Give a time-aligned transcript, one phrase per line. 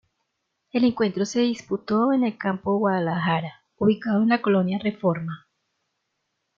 [0.71, 5.45] El encuentro se disputó en el Campo Guadalajara, ubicado en la colonia Reforma.